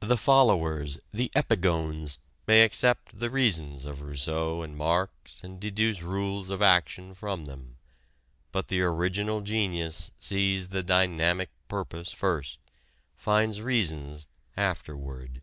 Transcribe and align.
The 0.00 0.18
followers, 0.18 0.98
the 1.14 1.30
epigones, 1.34 2.18
may 2.46 2.62
accept 2.62 3.20
the 3.20 3.30
reasons 3.30 3.86
of 3.86 4.02
Rousseau 4.02 4.60
and 4.60 4.76
Marx 4.76 5.40
and 5.42 5.58
deduce 5.58 6.02
rules 6.02 6.50
of 6.50 6.60
action 6.60 7.14
from 7.14 7.46
them. 7.46 7.76
But 8.50 8.68
the 8.68 8.82
original 8.82 9.40
genius 9.40 10.10
sees 10.18 10.68
the 10.68 10.82
dynamic 10.82 11.48
purpose 11.68 12.12
first, 12.12 12.58
finds 13.16 13.62
reasons 13.62 14.26
afterward. 14.58 15.40